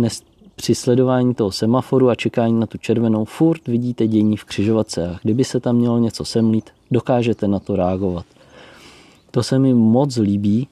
při 0.56 0.74
sledování 0.74 1.34
toho 1.34 1.52
semaforu 1.52 2.08
a 2.08 2.14
čekání 2.14 2.60
na 2.60 2.66
tu 2.66 2.78
červenou 2.78 3.24
furt 3.24 3.68
vidíte 3.68 4.06
dění 4.06 4.36
v 4.36 4.44
křižovatce. 4.44 5.08
A 5.08 5.18
kdyby 5.22 5.44
se 5.44 5.60
tam 5.60 5.76
mělo 5.76 5.98
něco 5.98 6.24
semlít, 6.24 6.70
dokážete 6.90 7.48
na 7.48 7.58
to 7.58 7.76
reagovat. 7.76 8.26
To 9.30 9.42
se 9.42 9.58
mi 9.58 9.74
moc 9.74 10.16
líbí. 10.16 10.68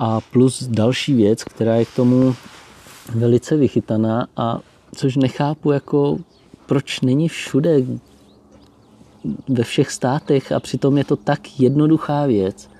A 0.00 0.20
plus 0.20 0.62
další 0.62 1.14
věc, 1.14 1.44
která 1.44 1.76
je 1.76 1.84
k 1.84 1.94
tomu 1.96 2.34
velice 3.14 3.56
vychytaná 3.56 4.26
a 4.36 4.60
což 4.94 5.16
nechápu 5.16 5.70
jako 5.70 6.18
proč 6.66 7.00
není 7.00 7.28
všude 7.28 7.82
ve 9.48 9.64
všech 9.64 9.90
státech 9.90 10.52
a 10.52 10.60
přitom 10.60 10.98
je 10.98 11.04
to 11.04 11.16
tak 11.16 11.60
jednoduchá 11.60 12.26
věc, 12.26 12.70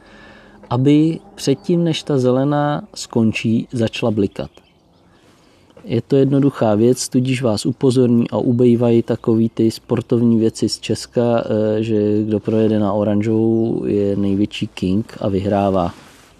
aby 0.70 1.18
předtím, 1.34 1.84
než 1.84 2.02
ta 2.02 2.18
zelená 2.18 2.82
skončí, 2.94 3.68
začala 3.72 4.10
blikat. 4.10 4.50
Je 5.84 6.02
to 6.02 6.16
jednoduchá 6.16 6.74
věc, 6.74 7.08
tudíž 7.08 7.42
vás 7.42 7.66
upozorní 7.66 8.30
a 8.30 8.36
ubejvají 8.36 9.02
takový 9.02 9.48
ty 9.48 9.70
sportovní 9.70 10.38
věci 10.38 10.68
z 10.68 10.78
Česka, 10.78 11.44
eh, 11.44 11.82
že 11.82 12.22
kdo 12.22 12.40
projede 12.40 12.78
na 12.78 12.92
oranžovou 12.92 13.84
je 13.86 14.16
největší 14.16 14.66
king 14.66 15.16
a 15.20 15.28
vyhrává. 15.28 15.94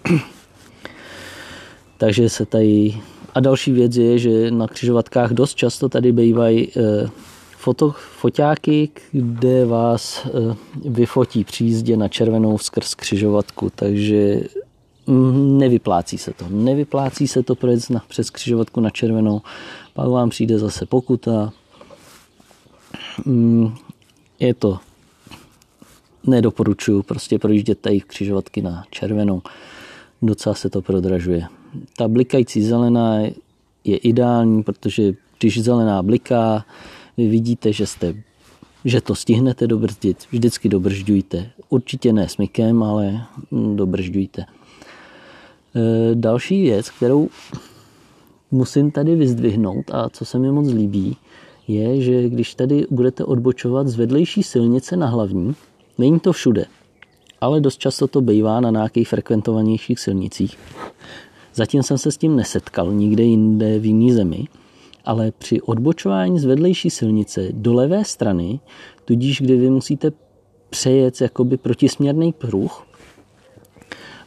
Takže 1.97 2.29
se 2.29 2.45
tady... 2.45 2.97
A 3.33 3.39
další 3.39 3.71
věc 3.71 3.95
je, 3.95 4.19
že 4.19 4.51
na 4.51 4.67
křižovatkách 4.67 5.31
dost 5.31 5.55
často 5.55 5.89
tady 5.89 6.11
bývají 6.11 6.67
eh, 6.77 7.09
foto, 7.59 7.91
foťáky, 7.91 8.89
kde 9.11 9.65
vás 9.65 10.25
eh, 10.25 10.55
vyfotí 10.85 11.43
při 11.43 11.63
jízdě 11.63 11.97
na 11.97 12.07
červenou 12.07 12.57
skrz 12.57 12.95
křižovatku, 12.95 13.71
takže 13.75 14.41
mm, 15.07 15.57
nevyplácí 15.57 16.17
se 16.17 16.33
to. 16.33 16.45
Nevyplácí 16.49 17.27
se 17.27 17.43
to 17.43 17.55
projet 17.55 17.89
na, 17.89 18.03
přes 18.07 18.29
křižovatku 18.29 18.79
na 18.79 18.89
červenou, 18.89 19.41
pak 19.93 20.07
vám 20.07 20.29
přijde 20.29 20.59
zase 20.59 20.85
pokuta. 20.85 21.51
Mm, 23.25 23.75
je 24.39 24.53
to 24.53 24.79
nedoporučuju, 26.23 27.03
prostě 27.03 27.39
projíždět 27.39 27.79
tady 27.79 28.01
křižovatky 28.01 28.61
na 28.61 28.83
červenou. 28.91 29.41
Docela 30.21 30.55
se 30.55 30.69
to 30.69 30.81
prodražuje. 30.81 31.47
Ta 31.97 32.07
blikající 32.07 32.63
zelená 32.63 33.19
je 33.83 33.97
ideální, 33.97 34.63
protože 34.63 35.13
když 35.39 35.63
zelená 35.63 36.03
bliká, 36.03 36.65
vy 37.19 37.27
vidíte, 37.27 37.73
že, 37.73 37.87
jste, 37.87 38.15
že 38.85 39.01
to 39.01 39.15
stihnete 39.15 39.67
dobrzdit, 39.67 40.17
vždycky 40.31 40.69
dobržďujte. 40.69 41.51
Určitě 41.69 42.13
ne 42.13 42.29
smykem, 42.29 42.83
ale 42.83 43.21
dobržďujte. 43.51 44.41
E, 44.41 44.47
další 46.15 46.61
věc, 46.61 46.89
kterou 46.89 47.29
musím 48.51 48.91
tady 48.91 49.15
vyzdvihnout 49.15 49.85
a 49.91 50.09
co 50.09 50.25
se 50.25 50.39
mi 50.39 50.51
moc 50.51 50.67
líbí, 50.67 51.17
je, 51.67 52.01
že 52.01 52.29
když 52.29 52.55
tady 52.55 52.87
budete 52.91 53.25
odbočovat 53.25 53.87
z 53.87 53.95
vedlejší 53.95 54.43
silnice 54.43 54.97
na 54.97 55.07
hlavní, 55.07 55.55
není 55.97 56.19
to 56.19 56.33
všude, 56.33 56.65
ale 57.41 57.61
dost 57.61 57.77
často 57.77 58.07
to 58.07 58.21
bývá 58.21 58.59
na 58.59 58.69
nějakých 58.69 59.07
frekventovanějších 59.07 59.99
silnicích. 59.99 60.57
Zatím 61.53 61.83
jsem 61.83 61.97
se 61.97 62.11
s 62.11 62.17
tím 62.17 62.35
nesetkal 62.35 62.91
nikde 62.93 63.23
jinde 63.23 63.79
v 63.79 63.85
jiné 63.85 64.13
zemi, 64.13 64.47
ale 65.05 65.31
při 65.31 65.61
odbočování 65.61 66.39
z 66.39 66.45
vedlejší 66.45 66.89
silnice 66.89 67.47
do 67.51 67.73
levé 67.73 68.05
strany, 68.05 68.59
tudíž 69.05 69.41
kdy 69.41 69.57
vy 69.57 69.69
musíte 69.69 70.11
přejet 70.69 71.21
jakoby 71.21 71.57
protisměrný 71.57 72.33
pruh, 72.33 72.85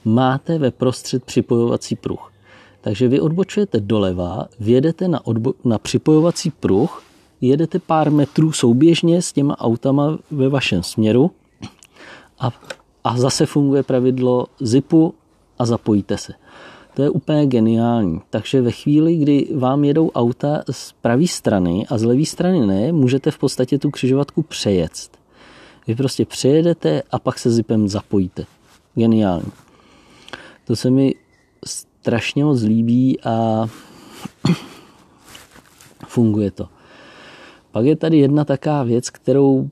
máte 0.04 0.58
ve 0.58 0.70
prostřed 0.70 1.24
připojovací 1.24 1.96
pruh. 1.96 2.32
Takže 2.80 3.08
vy 3.08 3.20
odbočujete 3.20 3.80
doleva, 3.80 4.48
vjedete 4.60 5.08
na, 5.08 5.20
odbo- 5.20 5.54
na 5.64 5.78
připojovací 5.78 6.50
pruh, 6.50 7.02
jedete 7.40 7.78
pár 7.78 8.10
metrů 8.10 8.52
souběžně 8.52 9.22
s 9.22 9.32
těma 9.32 9.60
autama 9.60 10.18
ve 10.30 10.48
vašem 10.48 10.82
směru 10.82 11.30
a, 12.38 12.50
a 13.04 13.16
zase 13.16 13.46
funguje 13.46 13.82
pravidlo 13.82 14.46
zipu 14.60 15.14
a 15.58 15.66
zapojíte 15.66 16.18
se. 16.18 16.32
To 16.94 17.02
je 17.02 17.10
úplně 17.10 17.46
geniální. 17.46 18.20
Takže 18.30 18.62
ve 18.62 18.70
chvíli, 18.70 19.16
kdy 19.16 19.48
vám 19.54 19.84
jedou 19.84 20.10
auta 20.10 20.62
z 20.70 20.92
pravé 20.92 21.26
strany 21.26 21.86
a 21.90 21.98
z 21.98 22.02
levé 22.02 22.24
strany 22.24 22.66
ne, 22.66 22.92
můžete 22.92 23.30
v 23.30 23.38
podstatě 23.38 23.78
tu 23.78 23.90
křižovatku 23.90 24.42
přejet. 24.42 25.10
Vy 25.86 25.94
prostě 25.94 26.24
přejedete 26.24 27.02
a 27.10 27.18
pak 27.18 27.38
se 27.38 27.50
zipem 27.50 27.88
zapojíte. 27.88 28.44
Geniální. 28.94 29.52
To 30.64 30.76
se 30.76 30.90
mi 30.90 31.14
strašně 31.66 32.44
moc 32.44 32.62
líbí 32.62 33.20
a 33.20 33.66
funguje 36.06 36.50
to. 36.50 36.68
Pak 37.70 37.84
je 37.84 37.96
tady 37.96 38.18
jedna 38.18 38.44
taká 38.44 38.82
věc, 38.82 39.10
kterou, 39.10 39.68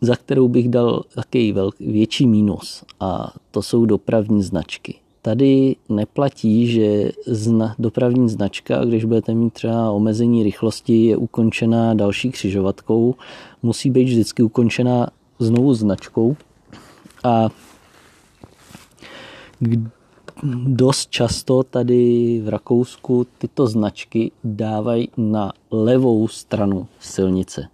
za 0.00 0.16
kterou 0.16 0.48
bych 0.48 0.68
dal 0.68 1.02
takový 1.14 1.54
větší 1.80 2.26
mínus 2.26 2.84
a 3.00 3.32
to 3.50 3.62
jsou 3.62 3.86
dopravní 3.86 4.42
značky. 4.42 5.01
Tady 5.22 5.76
neplatí, 5.88 6.66
že 6.66 7.12
zna, 7.26 7.74
dopravní 7.78 8.28
značka, 8.28 8.84
když 8.84 9.04
budete 9.04 9.34
mít 9.34 9.52
třeba 9.52 9.90
omezení 9.90 10.42
rychlosti, 10.42 11.06
je 11.06 11.16
ukončená 11.16 11.94
další 11.94 12.30
křižovatkou, 12.30 13.14
musí 13.62 13.90
být 13.90 14.04
vždycky 14.04 14.42
ukončená 14.42 15.06
znovu 15.38 15.74
značkou. 15.74 16.36
A 17.24 17.48
dost 20.66 21.10
často 21.10 21.62
tady 21.62 22.40
v 22.44 22.48
Rakousku 22.48 23.26
tyto 23.38 23.66
značky 23.66 24.30
dávají 24.44 25.08
na 25.16 25.52
levou 25.70 26.28
stranu 26.28 26.86
silnice. 27.00 27.68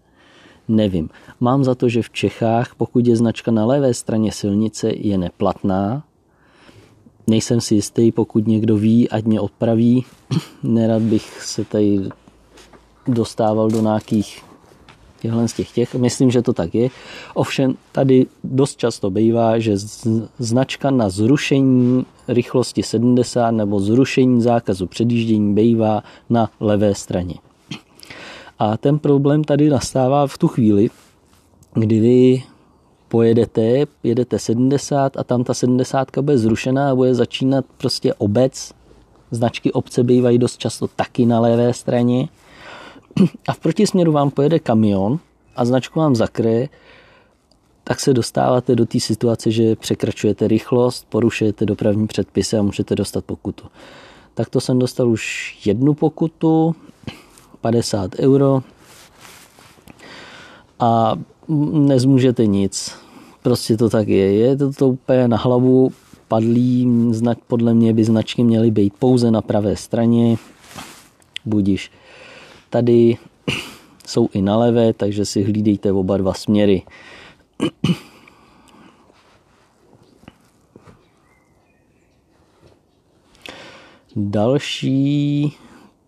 Nevím. 0.69 1.09
Mám 1.41 1.65
za 1.65 1.75
to, 1.75 1.89
že 1.89 2.03
v 2.03 2.11
Čechách, 2.11 2.75
pokud 2.75 3.07
je 3.07 3.17
značka 3.17 3.51
na 3.51 3.67
levé 3.67 3.95
straně 3.95 4.33
silnice, 4.33 4.91
je 4.97 5.19
neplatná, 5.19 6.05
Nejsem 7.29 7.61
si 7.61 7.75
jistý, 7.75 8.13
pokud 8.13 8.47
někdo 8.47 8.77
ví, 8.77 9.09
ať 9.09 9.25
mě 9.25 9.41
opraví. 9.41 10.05
Nerad 10.63 11.03
bych 11.03 11.43
se 11.43 11.65
tady 11.65 12.01
dostával 13.07 13.71
do 13.71 13.81
nějakých 13.81 14.43
těchhle 15.21 15.49
z 15.49 15.53
těch 15.53 15.71
těch. 15.71 15.95
Myslím, 15.95 16.31
že 16.31 16.43
to 16.43 16.53
tak 16.53 16.75
je. 16.75 16.89
Ovšem 17.35 17.75
tady 17.93 18.27
dost 18.45 18.77
často 18.77 19.11
bývá, 19.11 19.59
že 19.59 19.73
značka 20.39 20.91
na 20.91 21.09
zrušení 21.09 22.07
rychlosti 22.29 22.83
70 22.83 23.51
nebo 23.51 23.81
zrušení 23.81 24.43
zákazu 24.43 24.87
předjíždění 24.87 25.55
bývá 25.55 26.03
na 26.31 26.51
levé 26.61 26.95
straně. 26.95 27.35
A 28.59 28.77
ten 28.77 28.99
problém 28.99 29.45
tady 29.45 29.71
nastává 29.71 30.27
v 30.27 30.39
tu 30.39 30.49
chvíli, 30.49 30.91
kdy 31.75 32.01
vy 32.01 32.43
pojedete, 33.09 33.87
jedete 34.03 34.39
70 34.39 35.17
a 35.17 35.25
tam 35.25 35.45
ta 35.45 35.55
70 35.55 36.19
bude 36.21 36.39
zrušená 36.39 36.91
a 36.91 36.95
bude 36.95 37.15
začínat 37.15 37.65
prostě 37.77 38.15
obec. 38.15 38.73
Značky 39.31 39.73
obce 39.73 40.03
bývají 40.03 40.39
dost 40.39 40.59
často 40.59 40.89
taky 40.89 41.27
na 41.27 41.41
levé 41.41 41.75
straně. 41.75 42.29
A 43.49 43.53
v 43.53 43.59
protisměru 43.59 44.13
vám 44.13 44.31
pojede 44.31 44.59
kamion 44.59 45.19
a 45.57 45.65
značku 45.65 46.01
vám 46.01 46.17
zakryje, 46.17 46.69
tak 47.85 48.01
se 48.01 48.15
dostáváte 48.15 48.77
do 48.77 48.87
té 48.87 49.01
situace, 49.01 49.51
že 49.51 49.77
překračujete 49.77 50.49
rychlost, 50.49 51.07
porušujete 51.09 51.67
dopravní 51.67 52.07
předpisy 52.07 52.57
a 52.57 52.63
můžete 52.63 52.95
dostat 52.95 53.25
pokutu. 53.25 53.65
Tak 54.35 54.49
to 54.49 54.61
jsem 54.61 54.79
dostal 54.79 55.09
už 55.09 55.57
jednu 55.67 55.95
pokutu, 55.95 56.75
50 57.61 58.19
euro 58.19 58.63
a 60.81 61.15
nezmůžete 61.73 62.47
nic. 62.47 62.95
Prostě 63.43 63.77
to 63.77 63.91
tak 63.91 64.09
je. 64.09 64.35
Je 64.35 64.57
to, 64.57 64.73
to 64.73 64.89
úplně 64.89 65.29
na 65.29 65.37
hlavu 65.37 65.93
padlý, 66.29 66.89
podle 67.47 67.75
mě 67.75 67.93
by 67.93 68.05
značky 68.05 68.45
měly 68.45 68.71
být 68.71 68.95
pouze 68.99 69.31
na 69.31 69.43
pravé 69.43 69.77
straně, 69.77 70.37
budiš. 71.45 71.91
Tady 72.71 73.17
jsou 74.07 74.29
i 74.33 74.43
na 74.43 74.57
levé, 74.57 74.93
takže 74.93 75.25
si 75.25 75.43
hlídejte 75.43 75.93
oba 75.93 76.17
dva 76.17 76.35
směry. 76.35 76.83
Další 84.17 85.53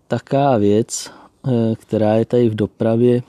taká 0.09 0.57
věc, 0.57 1.11
eh, 1.49 1.75
která 1.77 2.15
je 2.15 2.25
tady 2.25 2.49
v 2.49 2.55
dopravě 2.55 3.23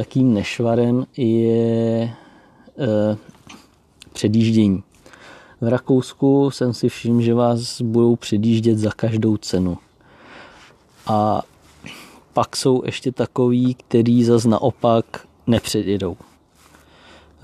takým 0.00 0.34
nešvarem, 0.34 1.06
je 1.16 2.02
eh, 2.78 3.16
předjíždění. 4.12 4.82
V 5.60 5.68
Rakousku 5.68 6.50
jsem 6.50 6.74
si 6.74 6.88
všiml, 6.88 7.20
že 7.20 7.34
vás 7.34 7.80
budou 7.80 8.16
předjíždět 8.16 8.78
za 8.78 8.90
každou 8.90 9.36
cenu. 9.36 9.78
A 11.06 11.42
pak 12.32 12.56
jsou 12.56 12.82
ještě 12.84 13.12
takový, 13.12 13.74
který 13.74 14.24
zas 14.24 14.44
naopak 14.44 15.04
nepředjedou. 15.46 16.16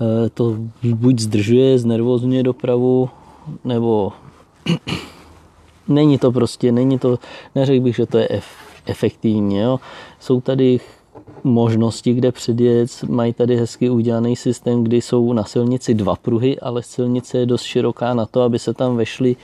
E, 0.01 0.29
to 0.29 0.57
buď 0.83 1.19
zdržuje, 1.19 1.79
znervozňuje 1.79 2.43
dopravu, 2.43 3.09
nebo 3.63 4.11
není 5.87 6.17
to 6.17 6.31
prostě, 6.31 6.71
není 6.71 6.99
to, 6.99 7.19
neřekl 7.55 7.83
bych, 7.83 7.95
že 7.95 8.05
to 8.05 8.17
je 8.17 8.41
efektivní. 8.85 9.57
Jo. 9.57 9.79
Jsou 10.19 10.41
tady 10.41 10.79
možnosti, 11.43 12.13
kde 12.13 12.31
předjet, 12.31 13.03
mají 13.03 13.33
tady 13.33 13.55
hezky 13.55 13.89
udělaný 13.89 14.35
systém, 14.35 14.83
kdy 14.83 15.01
jsou 15.01 15.33
na 15.33 15.43
silnici 15.43 15.93
dva 15.93 16.15
pruhy, 16.15 16.59
ale 16.59 16.83
silnice 16.83 17.37
je 17.37 17.45
dost 17.45 17.63
široká 17.63 18.13
na 18.13 18.25
to, 18.25 18.41
aby 18.41 18.59
se 18.59 18.73
tam 18.73 18.97
vešly 18.97 19.35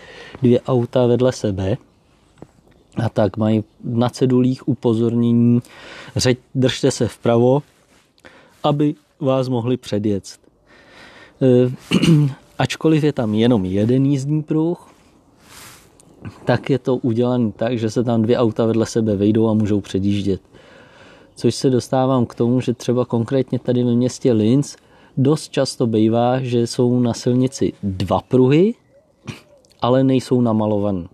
dvě 0.41 0.61
auta 0.61 1.07
vedle 1.07 1.31
sebe 1.31 1.77
a 2.97 3.09
tak 3.09 3.37
mají 3.37 3.63
na 3.83 4.09
cedulích 4.09 4.67
upozornění, 4.67 5.61
řeď, 6.15 6.37
držte 6.55 6.91
se 6.91 7.07
vpravo, 7.07 7.63
aby 8.63 8.95
vás 9.19 9.49
mohli 9.49 9.77
předjet. 9.77 10.23
E, 11.41 11.71
ačkoliv 12.57 13.03
je 13.03 13.13
tam 13.13 13.33
jenom 13.33 13.65
jeden 13.65 14.05
jízdní 14.05 14.43
pruh, 14.43 14.89
tak 16.45 16.69
je 16.69 16.79
to 16.79 16.95
udělané 16.95 17.51
tak, 17.51 17.79
že 17.79 17.89
se 17.89 18.03
tam 18.03 18.21
dvě 18.21 18.37
auta 18.37 18.65
vedle 18.65 18.85
sebe 18.85 19.15
vejdou 19.15 19.49
a 19.49 19.53
můžou 19.53 19.81
předjíždět. 19.81 20.41
Což 21.35 21.55
se 21.55 21.69
dostávám 21.69 22.25
k 22.25 22.35
tomu, 22.35 22.61
že 22.61 22.73
třeba 22.73 23.05
konkrétně 23.05 23.59
tady 23.59 23.83
ve 23.83 23.95
městě 23.95 24.31
Linz 24.31 24.75
dost 25.17 25.51
často 25.51 25.87
bývá, 25.87 26.39
že 26.39 26.67
jsou 26.67 26.99
na 26.99 27.13
silnici 27.13 27.73
dva 27.83 28.21
pruhy, 28.21 28.73
ale 29.81 30.03
nejsou 30.03 30.41
namalované. 30.41 31.07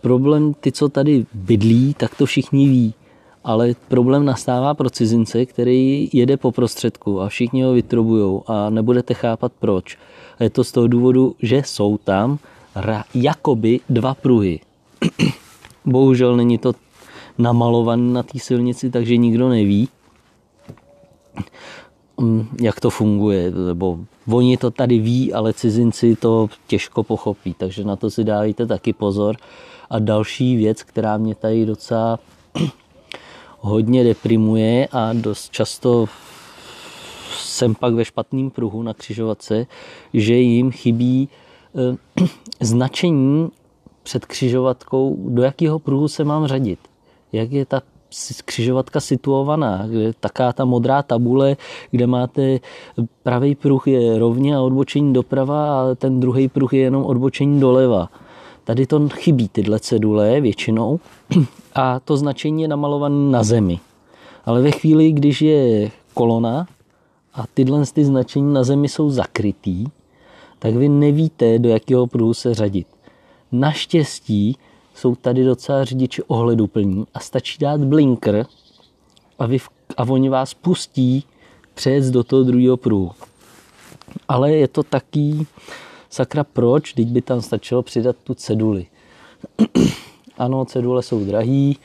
Problém, 0.00 0.54
ty, 0.54 0.72
co 0.72 0.88
tady 0.88 1.26
bydlí, 1.34 1.94
tak 1.94 2.14
to 2.14 2.26
všichni 2.26 2.68
ví. 2.68 2.94
Ale 3.44 3.74
problém 3.88 4.24
nastává 4.24 4.74
pro 4.74 4.90
cizince, 4.90 5.46
který 5.46 6.08
jede 6.12 6.36
po 6.36 6.52
prostředku 6.52 7.20
a 7.20 7.28
všichni 7.28 7.62
ho 7.62 7.72
vytrobujou 7.72 8.42
a 8.46 8.70
nebudete 8.70 9.14
chápat 9.14 9.52
proč. 9.60 9.98
A 10.38 10.44
je 10.44 10.50
to 10.50 10.64
z 10.64 10.72
toho 10.72 10.86
důvodu, 10.86 11.34
že 11.42 11.62
jsou 11.64 11.98
tam 11.98 12.38
ra- 12.76 13.04
jakoby 13.14 13.80
dva 13.88 14.14
pruhy. 14.14 14.60
Bohužel 15.84 16.36
není 16.36 16.58
to 16.58 16.72
namalované 17.42 18.12
na 18.12 18.22
té 18.22 18.38
silnici, 18.38 18.90
takže 18.90 19.16
nikdo 19.16 19.48
neví, 19.48 19.88
mm, 22.20 22.48
jak 22.60 22.80
to 22.80 22.90
funguje. 22.90 23.50
Nebo 23.50 23.98
oni 24.32 24.56
to 24.56 24.70
tady 24.70 24.98
ví, 24.98 25.32
ale 25.32 25.52
cizinci 25.52 26.16
to 26.16 26.48
těžko 26.66 27.02
pochopí, 27.02 27.54
takže 27.54 27.84
na 27.84 27.96
to 27.96 28.10
si 28.10 28.24
dávejte 28.24 28.66
taky 28.66 28.92
pozor. 28.92 29.36
A 29.90 29.98
další 29.98 30.56
věc, 30.56 30.82
která 30.82 31.16
mě 31.16 31.34
tady 31.34 31.66
docela 31.66 32.18
hodně 33.58 34.04
deprimuje 34.04 34.88
a 34.92 35.12
dost 35.12 35.50
často 35.50 36.06
jsem 37.38 37.74
pak 37.74 37.94
ve 37.94 38.04
špatném 38.04 38.50
pruhu 38.50 38.82
na 38.82 38.94
křižovatce, 38.94 39.66
že 40.14 40.34
jim 40.34 40.70
chybí 40.70 41.28
eh, 41.74 42.24
značení 42.60 43.50
před 44.02 44.26
křižovatkou, 44.26 45.16
do 45.28 45.42
jakého 45.42 45.78
pruhu 45.78 46.08
se 46.08 46.24
mám 46.24 46.46
řadit. 46.46 46.89
Jak 47.32 47.52
je 47.52 47.66
ta 47.66 47.82
křižovatka 48.44 49.00
situovaná, 49.00 49.86
kde 49.86 50.12
taká 50.20 50.52
ta 50.52 50.64
modrá 50.64 51.02
tabule, 51.02 51.56
kde 51.90 52.06
máte 52.06 52.58
pravý 53.22 53.54
pruh 53.54 53.86
je 53.86 54.18
rovně 54.18 54.56
a 54.56 54.60
odbočení 54.60 55.12
doprava 55.12 55.80
a 55.80 55.94
ten 55.94 56.20
druhý 56.20 56.48
pruh 56.48 56.72
je 56.72 56.80
jenom 56.80 57.04
odbočení 57.04 57.60
doleva. 57.60 58.08
Tady 58.64 58.86
to 58.86 59.08
chybí 59.08 59.48
tyhle 59.48 59.80
cedule 59.80 60.40
většinou 60.40 61.00
a 61.74 62.00
to 62.00 62.16
značení 62.16 62.62
je 62.62 62.68
namalované 62.68 63.30
na 63.30 63.42
zemi. 63.42 63.80
Ale 64.44 64.62
ve 64.62 64.70
chvíli, 64.70 65.12
když 65.12 65.42
je 65.42 65.90
kolona 66.14 66.66
a 67.34 67.44
tyhle 67.54 67.84
ty 67.92 68.04
značení 68.04 68.52
na 68.52 68.64
zemi 68.64 68.88
jsou 68.88 69.10
zakrytý, 69.10 69.86
tak 70.58 70.74
vy 70.74 70.88
nevíte, 70.88 71.58
do 71.58 71.68
jakého 71.68 72.06
pruhu 72.06 72.34
se 72.34 72.54
řadit. 72.54 72.86
Naštěstí 73.52 74.56
jsou 75.00 75.14
tady 75.14 75.44
docela 75.44 75.84
řidiči 75.84 76.22
ohleduplní 76.22 77.04
a 77.14 77.20
stačí 77.20 77.58
dát 77.58 77.80
blinker 77.80 78.46
a, 79.38 79.46
vy, 79.46 79.58
a 79.96 80.02
oni 80.02 80.28
vás 80.28 80.54
pustí 80.54 81.24
přejet 81.74 82.04
do 82.04 82.24
toho 82.24 82.42
druhého 82.42 82.76
pruhu. 82.76 83.12
Ale 84.28 84.52
je 84.52 84.68
to 84.68 84.82
taký, 84.82 85.46
sakra 86.10 86.44
proč, 86.44 86.92
teď 86.92 87.08
by 87.08 87.22
tam 87.22 87.42
stačilo 87.42 87.82
přidat 87.82 88.16
tu 88.24 88.34
ceduli. 88.34 88.86
ano, 90.38 90.64
cedule 90.64 91.02
jsou 91.02 91.24
drahý, 91.24 91.76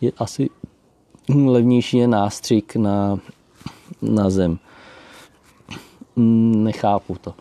je 0.00 0.12
asi 0.18 0.50
levnější 1.28 1.96
je 1.96 2.08
nástřik 2.08 2.76
na, 2.76 3.18
na 4.02 4.30
zem. 4.30 4.58
Nechápu 6.16 7.16
to. 7.20 7.34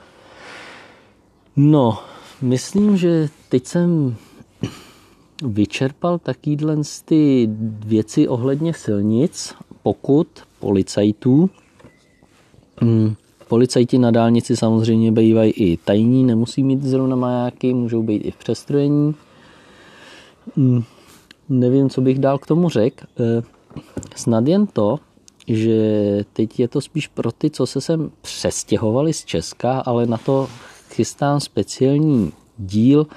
No, 1.56 1.98
myslím, 2.42 2.98
že 2.98 3.30
teď 3.50 3.66
jsem 3.66 4.16
vyčerpal 5.44 6.20
takýhle 6.20 6.78
ty 7.06 7.50
věci 7.86 8.28
ohledně 8.28 8.74
silnic, 8.74 9.54
pokud 9.84 10.28
policajtů. 10.60 11.50
Mm, 12.82 13.16
Policajti 13.50 13.98
na 13.98 14.12
dálnici 14.12 14.58
samozřejmě 14.58 15.12
bývají 15.12 15.52
i 15.52 15.78
tajní, 15.78 16.24
nemusí 16.24 16.64
mít 16.64 16.84
zrovna 16.84 17.16
majáky, 17.16 17.74
můžou 17.74 18.04
být 18.04 18.18
i 18.18 18.32
v 18.32 18.36
přestrojení. 18.36 19.16
Hmm, 20.56 20.84
nevím, 21.50 21.90
co 21.90 22.02
bych 22.02 22.20
dál 22.20 22.38
k 22.38 22.46
tomu 22.46 22.70
řekl. 22.70 23.06
Eh, 23.20 23.42
snad 24.16 24.48
jen 24.48 24.68
to, 24.68 25.00
že 25.48 25.78
teď 26.34 26.60
je 26.60 26.68
to 26.68 26.82
spíš 26.82 27.08
pro 27.08 27.32
ty, 27.32 27.50
co 27.50 27.66
se 27.66 27.82
sem 27.82 28.12
přestěhovali 28.22 29.14
z 29.14 29.26
Česka, 29.26 29.80
ale 29.80 30.06
na 30.06 30.18
to 30.18 30.48
chystám 30.90 31.40
speciální 31.40 32.32
díl 32.58 33.08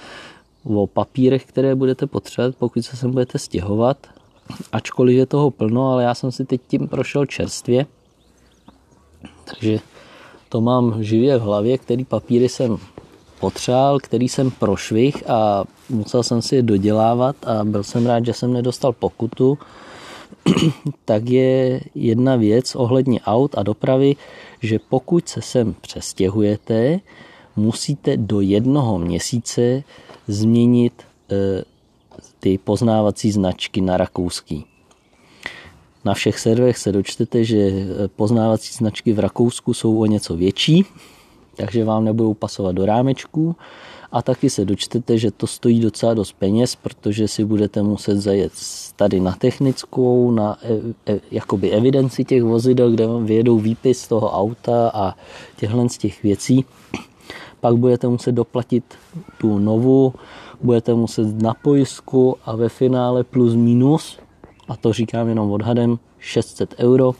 o 0.64 0.86
papírech, 0.86 1.44
které 1.44 1.74
budete 1.74 2.06
potřebovat, 2.06 2.56
pokud 2.58 2.82
se 2.82 2.96
sem 2.96 3.10
budete 3.10 3.38
stěhovat. 3.38 4.06
Ačkoliv 4.72 5.16
je 5.16 5.26
toho 5.26 5.50
plno, 5.50 5.92
ale 5.92 6.02
já 6.02 6.14
jsem 6.14 6.32
si 6.32 6.44
teď 6.44 6.60
tím 6.68 6.88
prošel 6.88 7.26
čerstvě. 7.26 7.86
Takže 9.44 9.78
to 10.48 10.60
mám 10.60 11.02
živě 11.02 11.38
v 11.38 11.42
hlavě, 11.42 11.78
který 11.78 12.04
papíry 12.04 12.48
jsem 12.48 12.78
potřeboval, 13.40 13.98
který 13.98 14.28
jsem 14.28 14.50
prošvih 14.50 15.30
a 15.30 15.64
musel 15.90 16.22
jsem 16.22 16.42
si 16.42 16.56
je 16.56 16.62
dodělávat 16.62 17.36
a 17.46 17.64
byl 17.64 17.82
jsem 17.82 18.06
rád, 18.06 18.26
že 18.26 18.32
jsem 18.32 18.52
nedostal 18.52 18.92
pokutu. 18.92 19.58
tak 21.04 21.28
je 21.28 21.80
jedna 21.94 22.36
věc 22.36 22.74
ohledně 22.74 23.20
aut 23.20 23.58
a 23.58 23.62
dopravy, 23.62 24.16
že 24.62 24.78
pokud 24.88 25.28
se 25.28 25.42
sem 25.42 25.74
přestěhujete, 25.80 27.00
musíte 27.56 28.16
do 28.16 28.40
jednoho 28.40 28.98
měsíce 28.98 29.82
změnit 30.32 31.02
e, 31.30 31.64
ty 32.40 32.58
poznávací 32.58 33.32
značky 33.32 33.80
na 33.80 33.96
rakouský. 33.96 34.64
Na 36.04 36.14
všech 36.14 36.38
serverech 36.38 36.78
se 36.78 36.92
dočtete, 36.92 37.44
že 37.44 37.56
eh, 37.56 38.08
poznávací 38.08 38.74
značky 38.74 39.12
v 39.12 39.18
Rakousku 39.18 39.74
jsou 39.74 39.98
o 39.98 40.06
něco 40.06 40.36
větší, 40.36 40.84
takže 41.56 41.84
vám 41.84 42.04
nebudou 42.04 42.34
pasovat 42.34 42.72
do 42.72 42.86
rámečku 42.86 43.56
A 44.12 44.22
taky 44.22 44.50
se 44.50 44.64
dočtete, 44.64 45.18
že 45.18 45.30
to 45.30 45.46
stojí 45.46 45.80
docela 45.80 46.14
dost 46.14 46.32
peněz, 46.32 46.76
protože 46.76 47.28
si 47.28 47.44
budete 47.44 47.82
muset 47.82 48.20
zajet 48.20 48.52
tady 48.96 49.20
na 49.20 49.32
technickou, 49.32 50.30
na 50.30 50.58
e, 50.62 51.12
e, 51.12 51.20
jakoby 51.30 51.70
evidenci 51.70 52.24
těch 52.24 52.42
vozidel, 52.42 52.90
kde 52.90 53.06
vám 53.06 53.26
vyjedou 53.26 53.58
výpis 53.58 54.08
toho 54.08 54.30
auta 54.30 54.90
a 54.94 55.14
těchhle 55.56 55.88
z 55.88 55.98
těch 55.98 56.22
věcí. 56.22 56.64
Pak 57.62 57.76
budete 57.76 58.08
muset 58.08 58.32
doplatit 58.32 58.84
tu 59.38 59.58
novou, 59.58 60.12
budete 60.62 60.94
muset 60.94 61.42
na 61.42 61.54
pojistku 61.54 62.36
a 62.44 62.56
ve 62.56 62.68
finále 62.68 63.24
plus 63.24 63.54
minus, 63.54 64.18
a 64.68 64.76
to 64.76 64.92
říkám 64.92 65.28
jenom 65.28 65.50
odhadem, 65.50 65.98
600 66.18 66.74
euro. 66.78 67.12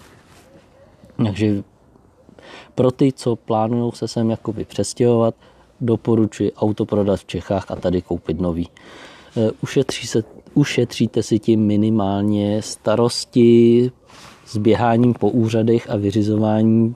Takže 1.25 1.63
pro 2.75 2.91
ty, 2.91 3.13
co 3.13 3.37
plánují 3.37 3.93
se 3.95 4.09
sem 4.09 4.31
jakoby 4.31 4.65
přestěhovat, 4.65 5.35
doporučuji 5.81 6.53
auto 6.53 6.87
prodat 6.87 7.21
v 7.21 7.25
Čechách 7.25 7.71
a 7.71 7.77
tady 7.77 8.03
koupit 8.03 8.41
nový. 8.41 8.69
E, 9.37 9.51
ušetří 9.63 10.07
se, 10.07 10.25
ušetříte 10.55 11.23
si 11.23 11.39
tím 11.39 11.61
minimálně 11.67 12.63
starosti 12.63 13.91
s 14.47 14.57
běháním 14.57 15.15
po 15.15 15.31
úřadech 15.31 15.91
a 15.91 15.97
vyřizování. 15.97 16.95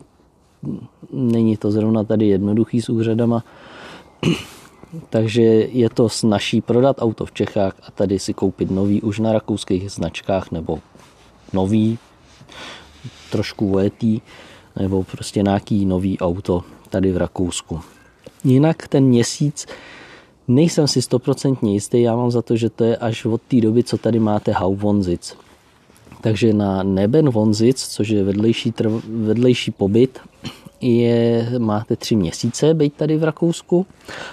Není 1.12 1.56
to 1.56 1.70
zrovna 1.70 2.04
tady 2.04 2.26
jednoduchý 2.26 2.82
s 2.82 2.88
úřadama, 2.88 3.44
takže 5.10 5.42
je 5.72 5.90
to 5.90 6.08
snažší 6.08 6.60
prodat 6.60 6.96
auto 7.00 7.26
v 7.26 7.32
Čechách 7.32 7.74
a 7.82 7.90
tady 7.90 8.18
si 8.18 8.34
koupit 8.34 8.70
nový 8.70 9.02
už 9.02 9.18
na 9.18 9.32
rakouských 9.32 9.90
značkách 9.90 10.50
nebo 10.50 10.78
nový, 11.52 11.98
trošku 13.30 13.68
vojetý, 13.68 14.20
nebo 14.78 15.04
prostě 15.04 15.42
nějaký 15.42 15.86
nový 15.86 16.18
auto 16.18 16.64
tady 16.90 17.12
v 17.12 17.16
Rakousku. 17.16 17.80
Jinak 18.44 18.88
ten 18.88 19.04
měsíc 19.04 19.66
nejsem 20.48 20.88
si 20.88 21.02
stoprocentně 21.02 21.72
jistý, 21.72 22.02
já 22.02 22.16
mám 22.16 22.30
za 22.30 22.42
to, 22.42 22.56
že 22.56 22.70
to 22.70 22.84
je 22.84 22.96
až 22.96 23.24
od 23.24 23.42
té 23.42 23.60
doby, 23.60 23.84
co 23.84 23.98
tady 23.98 24.18
máte 24.18 24.52
Hauvonzic. 24.52 25.36
Takže 26.20 26.52
na 26.52 26.82
Neben 26.82 27.30
Vonzic, 27.30 27.86
což 27.86 28.08
je 28.08 28.24
vedlejší, 28.24 28.72
trv, 28.72 28.92
vedlejší 29.08 29.70
pobyt, 29.70 30.18
je, 30.80 31.48
máte 31.58 31.96
tři 31.96 32.16
měsíce 32.16 32.74
být 32.74 32.94
tady 32.94 33.16
v 33.16 33.24
Rakousku 33.24 33.86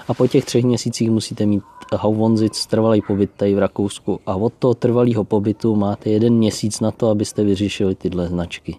a 0.08 0.14
po 0.14 0.28
těch 0.28 0.46
třech 0.46 0.64
měsících 0.66 1.12
musíte 1.12 1.46
mít 1.46 1.64
Hauvonzic, 1.94 2.66
trvalý 2.66 3.02
pobyt 3.02 3.32
tady 3.38 3.56
v 3.56 3.60
Rakousku 3.60 4.20
a 4.26 4.36
od 4.36 4.54
toho 4.54 4.74
trvalého 4.74 5.24
pobytu 5.24 5.76
máte 5.76 6.10
jeden 6.10 6.34
měsíc 6.34 6.80
na 6.80 6.92
to, 6.92 7.10
abyste 7.10 7.44
vyřešili 7.44 7.96
tyhle 7.96 8.28
značky. 8.28 8.78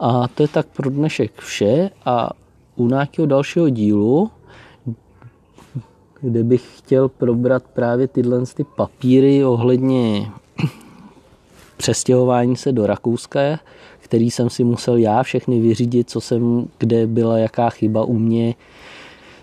A 0.00 0.28
to 0.28 0.42
je 0.42 0.48
tak 0.48 0.66
pro 0.66 0.90
dnešek 0.90 1.40
vše 1.40 1.90
a 2.04 2.30
u 2.76 2.88
nějakého 2.88 3.26
dalšího 3.26 3.68
dílu, 3.68 4.30
kde 6.20 6.44
bych 6.44 6.78
chtěl 6.78 7.08
probrat 7.08 7.62
právě 7.62 8.08
tyhle 8.08 8.46
ty 8.46 8.64
papíry 8.76 9.44
ohledně 9.44 10.30
přestěhování 11.86 12.56
se 12.56 12.72
do 12.72 12.86
Rakouska, 12.86 13.40
který 14.00 14.30
jsem 14.30 14.50
si 14.50 14.64
musel 14.64 14.96
já 14.96 15.22
všechny 15.22 15.60
vyřídit, 15.60 16.10
co 16.10 16.20
jsem, 16.20 16.68
kde 16.78 17.06
byla 17.06 17.38
jaká 17.38 17.70
chyba 17.70 18.04
u 18.04 18.12
mě 18.12 18.54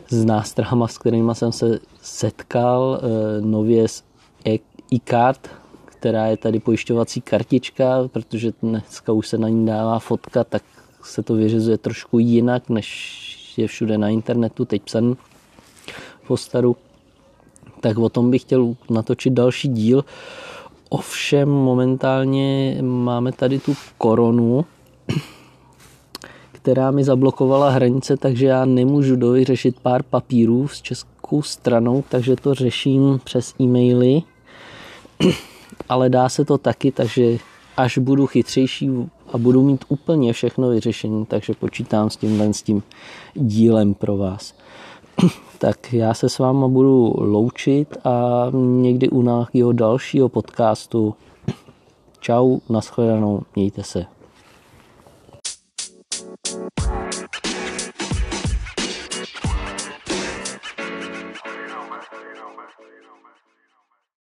s 0.10 0.26
nástrahama, 0.26 0.88
s 0.88 0.98
kterými 0.98 1.36
jsem 1.36 1.52
se 1.52 1.80
setkal, 2.02 3.00
eh, 3.00 3.42
nově 3.42 3.88
s 3.88 4.04
e-card, 4.94 5.50
která 5.86 6.26
je 6.26 6.38
tady 6.38 6.60
pojišťovací 6.60 7.22
kartička, 7.22 8.08
protože 8.08 8.52
dneska 8.62 9.12
už 9.12 9.28
se 9.28 9.38
na 9.38 9.50
ní 9.50 9.66
dává 9.66 10.00
fotka, 10.00 10.44
tak 10.44 10.64
se 11.04 11.24
to 11.24 11.34
vyřizuje 11.34 11.78
trošku 11.78 12.20
jinak, 12.20 12.70
než 12.70 12.88
je 13.58 13.68
všude 13.68 13.98
na 13.98 14.10
internetu, 14.10 14.66
teď 14.66 14.82
psaný 14.82 15.16
po 16.28 16.38
staru. 16.38 16.76
Tak 17.80 17.98
o 17.98 18.10
tom 18.10 18.32
bych 18.32 18.42
chtěl 18.42 18.76
natočit 18.90 19.34
další 19.34 19.68
díl. 19.68 20.04
Ovšem 20.94 21.50
momentálně 21.50 22.78
máme 22.82 23.32
tady 23.32 23.60
tu 23.60 23.76
koronu, 23.98 24.66
která 26.52 26.92
mi 26.92 27.04
zablokovala 27.04 27.70
hranice, 27.70 28.18
takže 28.18 28.46
já 28.46 28.66
nemůžu 28.66 29.16
dovyřešit 29.16 29.80
pár 29.80 30.04
papírů 30.04 30.68
s 30.68 30.82
českou 30.82 31.42
stranou, 31.42 32.04
takže 32.10 32.36
to 32.36 32.54
řeším 32.54 33.20
přes 33.24 33.54
e-maily. 33.62 34.22
Ale 35.90 36.10
dá 36.10 36.30
se 36.30 36.46
to 36.46 36.58
taky, 36.58 36.92
takže 36.92 37.38
až 37.78 37.98
budu 37.98 38.28
chytřejší 38.28 38.90
a 39.34 39.38
budu 39.38 39.64
mít 39.64 39.86
úplně 39.88 40.34
všechno 40.34 40.70
vyřešení, 40.70 41.26
takže 41.26 41.54
počítám 41.54 42.10
s 42.10 42.18
tímhle 42.18 42.54
s 42.54 42.62
tím 42.62 42.84
dílem 43.34 43.94
pro 43.94 44.18
vás. 44.18 44.54
Tak 45.64 45.94
já 45.94 46.14
se 46.14 46.30
s 46.30 46.40
váma 46.40 46.68
budu 46.68 47.14
loučit 47.18 47.98
a 48.04 48.48
někdy 48.54 49.10
u 49.10 49.22
nějakého 49.22 49.72
dalšího 49.72 50.30
podcastu. 50.30 51.16
Čau, 52.20 52.60
nashledanou, 52.70 53.42
mějte 53.56 53.84
se. 53.84 54.06